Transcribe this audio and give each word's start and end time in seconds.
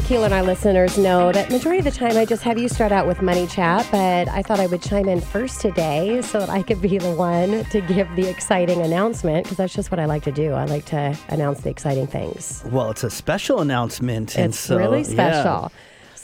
Keelan, 0.00 0.24
and 0.24 0.34
our 0.34 0.42
listeners 0.42 0.98
know 0.98 1.30
that 1.30 1.50
majority 1.52 1.78
of 1.78 1.84
the 1.84 1.92
time 1.92 2.16
I 2.16 2.24
just 2.24 2.42
have 2.42 2.58
you 2.58 2.68
start 2.68 2.90
out 2.90 3.06
with 3.06 3.22
money 3.22 3.46
chat, 3.46 3.86
but 3.92 4.26
I 4.28 4.42
thought 4.42 4.58
I 4.58 4.66
would 4.66 4.82
chime 4.82 5.08
in 5.08 5.20
first 5.20 5.60
today 5.60 6.20
so 6.20 6.40
that 6.40 6.50
I 6.50 6.62
could 6.64 6.82
be 6.82 6.98
the 6.98 7.14
one 7.14 7.64
to 7.66 7.80
give 7.80 8.08
the 8.16 8.28
exciting 8.28 8.80
announcement 8.80 9.44
because 9.44 9.56
that's 9.56 9.72
just 9.72 9.92
what 9.92 10.00
I 10.00 10.06
like 10.06 10.24
to 10.24 10.32
do. 10.32 10.52
I 10.52 10.64
like 10.64 10.84
to 10.86 11.16
announce 11.28 11.60
the 11.60 11.70
exciting 11.70 12.08
things. 12.08 12.64
Well, 12.72 12.90
it's 12.90 13.04
a 13.04 13.10
special 13.10 13.60
announcement. 13.60 14.36
and 14.36 14.52
so 14.52 14.56
It's 14.56 14.58
so, 14.58 14.76
really 14.78 15.02
yeah. 15.02 15.68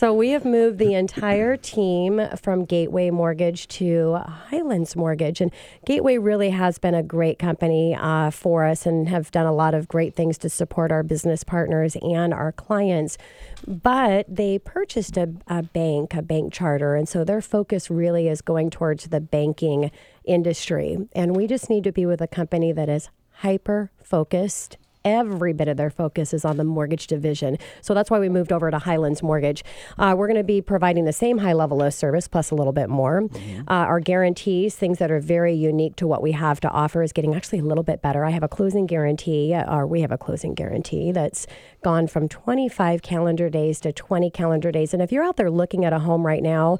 So 0.01 0.15
we 0.15 0.31
have 0.31 0.47
moved 0.47 0.79
the 0.79 0.95
entire 0.95 1.59
team 1.59 2.27
from 2.39 2.65
Gateway 2.65 3.11
Mortgage 3.11 3.69
to 3.69 4.15
Highlands 4.15 4.97
Mortgage, 4.97 5.43
and 5.43 5.53
Gateway 5.85 6.17
really 6.17 6.49
has 6.49 6.79
been 6.79 6.95
a 6.95 7.03
great 7.03 7.39
company 7.39 7.95
uh, 7.95 8.31
for 8.31 8.65
us 8.65 8.87
and 8.87 9.11
have 9.11 9.31
done 9.31 9.45
a 9.45 9.53
lot 9.53 9.75
of 9.75 9.89
great 9.89 10.15
things 10.15 10.39
to 10.39 10.49
support 10.49 10.91
our 10.91 11.03
business 11.03 11.45
partners 11.45 11.99
and 12.01 12.33
our 12.33 12.51
clients. 12.51 13.19
But 13.67 14.25
they 14.35 14.59
purchased 14.59 15.19
a, 15.19 15.35
a 15.49 15.65
bank, 15.65 16.15
a 16.15 16.23
bank 16.23 16.55
charter, 16.55 16.97
and 16.97 17.07
so 17.07 17.23
their 17.23 17.43
focus 17.43 17.91
really 17.91 18.27
is 18.27 18.41
going 18.41 18.71
towards 18.71 19.09
the 19.09 19.21
banking 19.21 19.91
industry. 20.25 20.97
And 21.13 21.37
we 21.37 21.47
just 21.47 21.69
need 21.69 21.85
to 21.85 21.93
be 21.93 22.07
with 22.07 22.23
a 22.23 22.27
company 22.27 22.73
that 22.73 22.89
is 22.89 23.11
hyper 23.41 23.91
focused 24.03 24.79
every 25.05 25.53
bit 25.53 25.69
of 25.69 25.77
their 25.77 25.91
focus 25.91 26.33
is 26.35 26.45
on 26.45 26.57
the 26.57 26.65
mortgage 26.65 27.07
division. 27.07 27.59
So 27.81 27.95
that's 27.95 28.11
why 28.11 28.19
we 28.19 28.29
moved 28.29 28.53
over 28.53 28.71
to 28.71 28.79
Highlands 28.79 29.23
Mortgage. 29.23 29.65
Uh, 29.99 30.15
we're 30.17 30.27
going 30.27 30.37
to 30.37 30.45
be 30.45 30.61
providing 30.61 31.05
the 31.05 31.13
same 31.13 31.39
high 31.39 31.53
level 31.53 31.83
of 31.83 31.95
service 31.95 32.29
plus 32.29 32.51
a 32.51 32.55
little 32.55 32.73
bit 32.73 32.89
more. 32.89 33.29
Uh, 33.69 33.73
our 33.73 34.01
guarantees, 34.01 34.77
things 34.77 34.99
that 34.99 35.11
are 35.11 35.21
very 35.21 35.55
unique 35.55 35.97
to 35.97 36.07
what 36.07 36.23
we 36.23 36.33
have 36.33 36.61
to 36.61 36.71
offer, 36.71 37.03
is 37.03 37.13
getting 37.13 37.35
actually 37.35 37.59
a 37.59 37.65
little 37.65 37.85
bit 37.85 38.03
better. 38.03 38.25
I 38.25 38.31
have 38.31 38.43
a 38.43 38.49
closing 38.49 38.87
guarantee, 38.87 39.55
uh, 39.55 39.73
or 39.75 39.87
we 39.87 40.01
have 40.03 40.13
a 40.13 40.19
closing 40.19 40.55
guarantee 40.55 41.13
that's 41.13 41.47
gone 41.83 42.07
from 42.07 42.29
25 42.29 43.03
calendar 43.03 43.49
days 43.49 43.81
to 43.81 43.93
20 43.93 44.31
calendar 44.31 44.71
days. 44.71 44.93
And 44.93 45.03
if 45.03 45.13
you're 45.13 45.25
out 45.25 45.37
there 45.37 45.51
looking 45.51 45.85
at 45.85 45.93
a 45.93 46.01
home 46.01 46.27
right 46.27 46.43
now, 46.43 46.79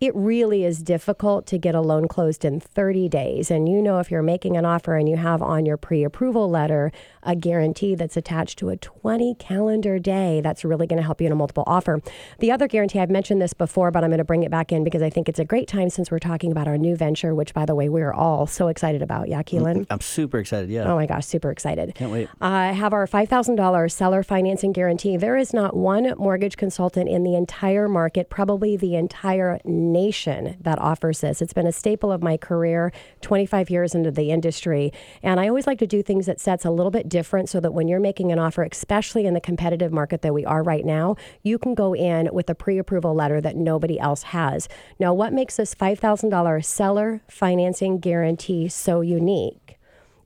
it 0.00 0.14
really 0.14 0.64
is 0.64 0.82
difficult 0.82 1.46
to 1.46 1.58
get 1.58 1.74
a 1.74 1.80
loan 1.80 2.06
closed 2.06 2.44
in 2.44 2.60
30 2.60 3.08
days. 3.08 3.50
And 3.50 3.68
you 3.68 3.82
know, 3.82 3.98
if 3.98 4.10
you're 4.10 4.22
making 4.22 4.56
an 4.56 4.64
offer 4.64 4.96
and 4.96 5.08
you 5.08 5.16
have 5.16 5.42
on 5.42 5.66
your 5.66 5.76
pre 5.76 6.04
approval 6.04 6.48
letter 6.48 6.92
a 7.22 7.34
guarantee 7.34 7.94
that's 7.94 8.16
attached 8.16 8.58
to 8.60 8.68
a 8.68 8.76
20 8.76 9.34
calendar 9.34 9.98
day, 9.98 10.40
that's 10.40 10.64
really 10.64 10.86
going 10.86 10.98
to 10.98 11.02
help 11.02 11.20
you 11.20 11.26
in 11.26 11.32
a 11.32 11.36
multiple 11.36 11.64
offer. 11.66 12.00
The 12.38 12.52
other 12.52 12.68
guarantee, 12.68 13.00
I've 13.00 13.10
mentioned 13.10 13.42
this 13.42 13.52
before, 13.52 13.90
but 13.90 14.04
I'm 14.04 14.10
going 14.10 14.18
to 14.18 14.24
bring 14.24 14.44
it 14.44 14.50
back 14.50 14.72
in 14.72 14.84
because 14.84 15.02
I 15.02 15.10
think 15.10 15.28
it's 15.28 15.38
a 15.38 15.44
great 15.44 15.68
time 15.68 15.90
since 15.90 16.10
we're 16.10 16.18
talking 16.18 16.52
about 16.52 16.68
our 16.68 16.78
new 16.78 16.96
venture, 16.96 17.34
which, 17.34 17.52
by 17.52 17.66
the 17.66 17.74
way, 17.74 17.88
we're 17.88 18.12
all 18.12 18.46
so 18.46 18.68
excited 18.68 19.02
about. 19.02 19.28
Yeah, 19.28 19.42
Keelan? 19.42 19.86
I'm 19.90 20.00
super 20.00 20.38
excited. 20.38 20.70
Yeah. 20.70 20.90
Oh 20.90 20.94
my 20.94 21.06
gosh, 21.06 21.26
super 21.26 21.50
excited. 21.50 21.94
Can't 21.94 22.12
wait. 22.12 22.28
Uh, 22.40 22.68
I 22.68 22.72
have 22.72 22.92
our 22.92 23.06
$5,000 23.06 23.90
seller 23.90 24.22
financing 24.22 24.72
guarantee. 24.72 25.16
There 25.16 25.36
is 25.36 25.52
not 25.52 25.76
one 25.76 26.14
mortgage 26.18 26.56
consultant 26.56 27.08
in 27.08 27.24
the 27.24 27.34
entire 27.34 27.88
market, 27.88 28.30
probably 28.30 28.76
the 28.76 28.94
entire 28.94 29.58
nation, 29.92 30.56
that 30.60 30.78
offers 30.78 31.20
this. 31.20 31.42
It's 31.42 31.52
been 31.52 31.66
a 31.66 31.72
staple 31.72 32.12
of 32.12 32.22
my 32.22 32.36
career, 32.36 32.92
25 33.20 33.70
years 33.70 33.94
into 33.94 34.10
the 34.10 34.30
industry. 34.30 34.92
And 35.22 35.40
I 35.40 35.48
always 35.48 35.66
like 35.66 35.78
to 35.78 35.86
do 35.86 36.02
things 36.02 36.26
that 36.26 36.40
sets 36.40 36.64
a 36.64 36.70
little 36.70 36.90
bit 36.90 37.08
different 37.08 37.48
so 37.48 37.60
that 37.60 37.72
when 37.72 37.88
you're 37.88 38.00
making 38.00 38.32
an 38.32 38.38
offer, 38.38 38.62
especially 38.62 39.26
in 39.26 39.34
the 39.34 39.40
competitive 39.40 39.92
market 39.92 40.22
that 40.22 40.34
we 40.34 40.44
are 40.44 40.62
right 40.62 40.84
now, 40.84 41.16
you 41.42 41.58
can 41.58 41.74
go 41.74 41.94
in 41.94 42.28
with 42.32 42.48
a 42.50 42.54
pre 42.54 42.78
approval 42.78 43.14
letter 43.14 43.40
that 43.40 43.56
nobody 43.56 43.98
else 43.98 44.24
has. 44.24 44.68
Now, 44.98 45.14
what 45.14 45.32
makes 45.32 45.56
this 45.56 45.74
$5,000 45.74 46.64
seller 46.64 47.22
financing 47.28 47.98
guarantee 47.98 48.68
so 48.68 49.00
unique? 49.00 49.78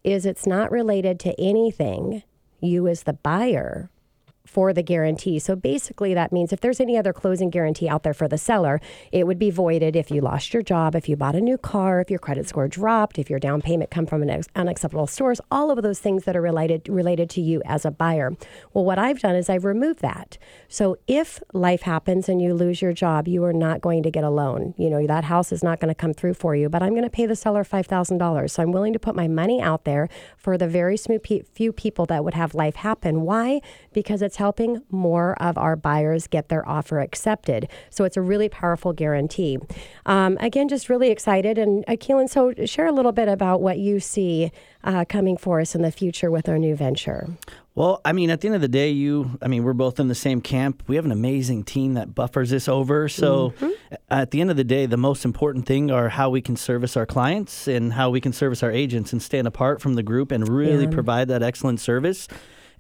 is 0.05 0.27
it's 0.27 0.47
not 0.47 0.71
related 0.71 1.21
to 1.21 1.41
anything 1.41 2.23
you 2.61 2.89
as 2.89 3.05
the 3.05 3.13
buyer 3.13 3.91
for 4.45 4.73
the 4.73 4.83
guarantee. 4.83 5.39
So 5.39 5.57
basically, 5.57 6.14
that 6.14 6.33
means 6.33 6.53
if 6.53 6.61
there's 6.61 6.80
any 6.80 6.97
other 6.97 7.13
closing 7.13 7.51
guarantee 7.51 7.89
out 7.89 8.03
there 8.03 8.14
for 8.14 8.29
the 8.29 8.39
seller, 8.39 8.80
it 9.11 9.27
would 9.27 9.39
be 9.39 9.51
voided 9.51 9.97
if 9.97 10.11
you 10.11 10.20
lost 10.20 10.53
your 10.53 10.63
job, 10.63 10.95
if 10.95 11.08
you 11.08 11.17
bought 11.17 11.35
a 11.35 11.41
new 11.41 11.57
car, 11.57 12.01
if 12.01 12.11
your 12.11 12.19
credit 12.19 12.48
score 12.48 12.69
dropped, 12.69 13.19
if 13.19 13.30
your 13.30 13.39
down 13.39 13.63
payment 13.63 13.91
come 13.91 14.07
from 14.07 14.23
an 14.23 14.42
unacceptable 14.55 15.07
source, 15.07 15.41
all 15.51 15.70
of 15.70 15.83
those 15.83 16.01
things 16.01 16.25
that 16.25 16.36
are 16.36 16.42
related 16.42 16.89
related 16.89 17.30
to 17.30 17.41
you 17.41 17.63
as 17.64 17.85
a 17.85 17.91
buyer. 17.91 18.33
Well, 18.73 18.85
what 18.85 18.98
I've 18.98 19.20
done 19.20 19.36
is 19.36 19.48
I've 19.48 19.64
removed 19.64 20.01
that. 20.01 20.39
So 20.69 20.97
if 21.07 21.41
life 21.53 21.83
happens 21.83 22.29
and 22.29 22.42
you 22.42 22.55
lose 22.55 22.83
your 22.83 22.92
job, 22.92 23.29
you 23.29 23.45
are 23.45 23.53
not 23.53 23.80
going 23.80 24.03
to 24.03 24.11
get 24.11 24.24
a 24.24 24.30
loan. 24.30 24.74
You 24.77 24.91
know 24.91 25.07
that 25.07 25.24
house 25.24 25.53
is 25.53 25.63
not 25.63 25.80
going 25.80 25.89
to 25.89 25.95
come 25.95 26.13
through 26.13 26.35
for 26.35 26.55
you, 26.55 26.69
but 26.69 26.83
I'm 26.83 26.91
going 26.91 27.03
to 27.03 27.11
pay 27.11 27.27
the 27.27 27.36
seller 27.36 27.64
five 27.64 27.86
thousand 27.86 28.19
dollars. 28.19 28.53
So 28.53 28.63
I'm 28.63 28.73
willing 28.73 28.92
to 28.92 28.98
put 28.98 29.14
my 29.14 29.29
money 29.29 29.61
out 29.61 29.85
there 29.85 30.09
for 30.36 30.59
the 30.59 30.69
very 30.69 30.97
few 30.97 31.73
people 31.73 32.07
that 32.07 32.24
would 32.24 32.35
have 32.35 32.55
life 32.55 32.77
happen. 32.77 33.23
Why? 33.23 33.61
Because 33.92 34.23
it's 34.23 34.32
helping 34.37 34.83
more 34.91 35.35
of 35.43 35.57
our 35.59 35.77
buyers 35.77 36.27
get 36.27 36.48
their 36.48 36.67
offer 36.69 37.01
accepted. 37.01 37.69
So 37.91 38.05
it's 38.05 38.17
a 38.17 38.23
really 38.23 38.48
powerful 38.48 38.93
guarantee. 38.93 39.59
Um, 40.07 40.37
again, 40.41 40.69
just 40.69 40.89
really 40.89 41.11
excited. 41.11 41.59
And 41.59 41.85
uh, 41.89 41.93
Keelan, 41.93 42.29
so 42.29 42.53
share 42.67 42.87
a 42.87 42.92
little 42.92 43.13
bit 43.13 43.29
about 43.29 43.61
what 43.61 43.79
you 43.79 44.01
see 44.01 44.53
uh, 44.85 45.05
coming 45.09 45.37
for 45.37 45.61
us 45.61 45.75
in 45.75 45.83
the 45.83 45.92
future 45.92 46.31
with 46.31 46.48
our 46.48 46.59
new 46.59 46.75
venture. 46.75 47.29
Well, 47.75 48.03
I 48.05 48.13
mean, 48.13 48.29
at 48.29 48.42
the 48.42 48.48
end 48.48 48.55
of 48.55 48.61
the 48.61 48.69
day, 48.69 48.91
you, 48.91 49.39
I 49.41 49.48
mean, 49.48 49.65
we're 49.65 49.73
both 49.73 49.98
in 49.98 50.09
the 50.09 50.15
same 50.15 50.42
camp. 50.42 50.83
We 50.89 50.97
have 50.97 51.07
an 51.07 51.13
amazing 51.13 51.65
team 51.65 51.95
that 51.95 52.15
buffers 52.15 52.51
this 52.51 52.69
over. 52.69 53.09
So 53.09 53.51
Mm-hmm. 53.61 53.71
at 54.11 54.31
the 54.31 54.41
end 54.42 54.51
of 54.51 54.57
the 54.59 54.65
day, 54.65 54.85
the 54.85 54.98
most 54.98 55.25
important 55.25 55.65
thing 55.65 55.91
are 55.91 56.11
how 56.11 56.29
we 56.29 56.42
can 56.42 56.57
service 56.57 56.97
our 56.98 57.07
clients 57.07 57.67
and 57.67 57.95
how 57.95 58.11
we 58.11 58.21
can 58.21 58.33
service 58.35 58.63
our 58.63 58.71
agents 58.71 59.13
and 59.13 59.23
stand 59.23 59.47
apart 59.47 59.81
from 59.81 59.95
the 59.95 60.03
group 60.03 60.33
and 60.33 60.47
really 60.48 60.85
Yeah. 60.85 60.91
provide 60.91 61.29
that 61.29 61.42
excellent 61.42 61.81
service. 61.81 62.29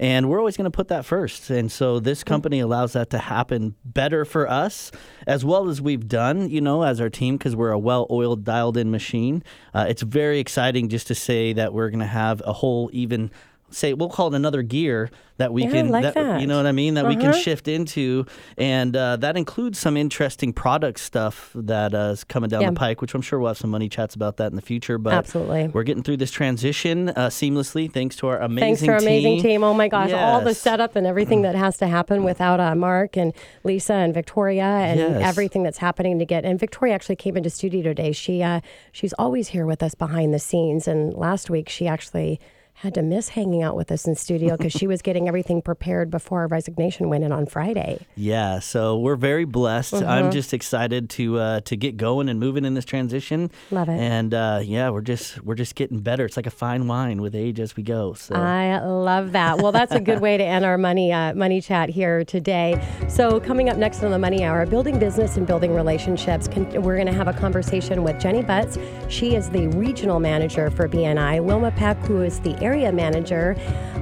And 0.02 0.28
we're 0.28 0.40
always 0.40 0.56
going 0.56 0.64
to 0.64 0.70
put 0.72 0.88
that 0.88 1.04
first. 1.04 1.48
And 1.48 1.70
so 1.70 2.00
this 2.00 2.24
company 2.24 2.58
allows 2.58 2.94
that 2.94 3.10
to 3.10 3.18
happen 3.18 3.76
better 3.84 4.24
for 4.24 4.50
us, 4.50 4.90
as 5.28 5.44
well 5.44 5.68
as 5.68 5.80
we've 5.80 6.08
done, 6.08 6.50
you 6.50 6.60
know, 6.60 6.82
as 6.82 7.00
our 7.00 7.08
team, 7.08 7.36
because 7.36 7.54
we're 7.54 7.70
a 7.70 7.78
well 7.78 8.08
oiled, 8.10 8.42
dialed 8.42 8.76
in 8.76 8.90
machine. 8.90 9.44
Uh, 9.72 9.86
it's 9.88 10.02
very 10.02 10.40
exciting 10.40 10.88
just 10.88 11.06
to 11.06 11.14
say 11.14 11.52
that 11.52 11.72
we're 11.72 11.88
going 11.88 12.00
to 12.00 12.06
have 12.06 12.42
a 12.44 12.52
whole, 12.52 12.90
even 12.92 13.30
say, 13.74 13.94
we'll 13.94 14.08
call 14.08 14.28
it 14.32 14.34
another 14.36 14.62
gear 14.62 15.10
that 15.38 15.52
we 15.52 15.64
Yeah, 15.64 15.70
can, 15.70 15.88
like 15.88 16.14
that. 16.14 16.40
you 16.40 16.46
know 16.46 16.56
what 16.58 16.66
I 16.66 16.72
mean, 16.72 16.94
that 16.94 17.06
we 17.06 17.16
can 17.16 17.30
Uh-huh. 17.30 17.38
shift 17.38 17.66
into. 17.66 18.26
And 18.58 18.94
uh, 18.96 19.16
that 19.16 19.36
includes 19.36 19.78
some 19.78 19.96
interesting 19.96 20.52
product 20.52 21.00
stuff 21.00 21.50
that 21.54 21.94
uh, 21.94 22.10
is 22.12 22.22
coming 22.22 22.48
down 22.50 22.60
Yeah. 22.60 22.70
the 22.70 22.76
pike, 22.76 23.00
which 23.00 23.14
I'm 23.14 23.22
sure 23.22 23.40
we'll 23.40 23.48
have 23.48 23.58
some 23.58 23.70
money 23.70 23.88
chats 23.88 24.14
about 24.14 24.36
that 24.36 24.52
in 24.52 24.56
the 24.56 24.62
future. 24.62 24.98
But 24.98 25.14
Absolutely. 25.14 25.68
we're 25.68 25.82
getting 25.84 26.02
through 26.02 26.18
this 26.18 26.30
transition 26.30 27.08
uh, 27.08 27.28
seamlessly 27.28 27.90
thanks 27.90 28.14
to 28.16 28.28
our 28.28 28.40
amazing 28.40 28.60
Thanks 28.66 28.80
to 28.82 28.90
our 28.92 28.98
amazing 28.98 29.42
team. 29.42 29.64
Oh 29.64 29.74
my 29.74 29.88
gosh, 29.88 30.12
all 30.12 30.40
the 30.42 30.54
setup 30.54 30.96
and 30.96 31.06
everything 31.06 31.42
that 31.42 31.54
has 31.54 31.76
to 31.78 31.86
happen 31.88 32.22
without 32.24 32.60
uh, 32.60 32.74
Mark 32.74 33.16
and 33.16 33.32
Lisa 33.64 33.94
and 33.94 34.12
Victoria 34.14 34.62
and 34.64 35.00
Yes. 35.00 35.22
everything 35.24 35.62
that's 35.62 35.78
happening 35.78 36.18
to 36.18 36.24
get. 36.26 36.44
And 36.44 36.60
Victoria 36.60 36.94
actually 36.94 37.16
came 37.16 37.36
into 37.36 37.50
studio 37.50 37.82
today. 37.82 38.12
She 38.12 38.42
uh, 38.42 38.60
she's 38.92 39.14
always 39.14 39.48
here 39.48 39.66
with 39.66 39.82
us 39.82 39.94
behind 39.94 40.32
the 40.34 40.38
scenes. 40.38 40.86
And 40.86 41.14
last 41.14 41.50
week 41.50 41.68
she 41.68 41.88
actually 41.88 42.38
had 42.82 42.94
to 42.94 43.02
miss 43.02 43.28
hanging 43.28 43.62
out 43.62 43.76
with 43.76 43.92
us 43.92 44.08
in 44.08 44.16
studio 44.16 44.56
because 44.56 44.72
she 44.72 44.88
was 44.88 45.02
getting 45.02 45.28
everything 45.28 45.62
prepared 45.62 46.10
before 46.10 46.40
our 46.40 46.48
resignation 46.48 47.08
went 47.08 47.22
in 47.22 47.30
on 47.30 47.46
Friday. 47.46 48.04
Yeah, 48.16 48.58
so 48.58 48.98
we're 48.98 49.14
very 49.14 49.44
blessed. 49.44 49.94
Uh-huh. 49.94 50.04
I'm 50.04 50.32
just 50.32 50.52
excited 50.52 51.08
to 51.10 51.38
uh, 51.38 51.60
to 51.60 51.76
get 51.76 51.96
going 51.96 52.28
and 52.28 52.40
moving 52.40 52.64
in 52.64 52.74
this 52.74 52.84
transition. 52.84 53.52
Love 53.70 53.88
it. 53.88 54.00
And 54.00 54.34
uh, 54.34 54.62
yeah, 54.64 54.90
we're 54.90 55.00
just 55.00 55.40
we're 55.44 55.54
just 55.54 55.76
getting 55.76 56.00
better. 56.00 56.24
It's 56.24 56.36
like 56.36 56.48
a 56.48 56.50
fine 56.50 56.88
wine 56.88 57.22
with 57.22 57.36
age 57.36 57.60
as 57.60 57.76
we 57.76 57.84
go. 57.84 58.14
So 58.14 58.34
I 58.34 58.84
love 58.84 59.30
that. 59.30 59.58
Well, 59.58 59.70
that's 59.70 59.92
a 59.92 60.00
good 60.00 60.20
way 60.20 60.36
to 60.36 60.44
end 60.44 60.64
our 60.64 60.76
money 60.76 61.12
uh, 61.12 61.34
money 61.34 61.60
chat 61.60 61.88
here 61.88 62.24
today. 62.24 62.84
So, 63.08 63.38
coming 63.38 63.68
up 63.68 63.76
next 63.76 64.02
on 64.02 64.10
the 64.10 64.18
Money 64.18 64.42
Hour, 64.42 64.66
building 64.66 64.98
business 64.98 65.36
and 65.36 65.46
building 65.46 65.72
relationships. 65.72 66.48
Con- 66.48 66.82
we're 66.82 66.96
going 66.96 67.06
to 67.06 67.12
have 67.12 67.28
a 67.28 67.32
conversation 67.32 68.02
with 68.02 68.18
Jenny 68.18 68.42
Butts. 68.42 68.76
She 69.06 69.36
is 69.36 69.50
the 69.50 69.68
regional 69.68 70.18
manager 70.18 70.68
for 70.68 70.88
BNI. 70.88 71.44
Wilma 71.44 71.70
Peck, 71.70 71.96
who 71.98 72.22
is 72.22 72.40
the 72.40 72.60
area 72.60 72.71
manager 72.92 73.56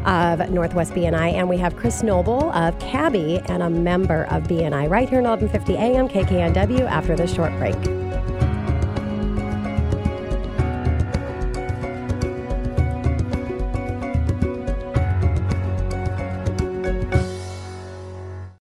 of 0.06 0.48
Northwest 0.50 0.92
BNI, 0.92 1.34
and 1.34 1.48
we 1.48 1.58
have 1.58 1.76
Chris 1.76 2.02
Noble 2.02 2.50
of 2.52 2.78
Cabby 2.78 3.40
and 3.46 3.62
a 3.62 3.70
member 3.70 4.24
of 4.30 4.44
BNI 4.44 4.88
right 4.88 5.08
here 5.08 5.18
in 5.18 5.24
1150 5.24 5.76
AM 5.76 6.08
KKNW 6.08 6.86
after 6.86 7.16
this 7.16 7.34
short 7.34 7.52
break. 7.58 7.99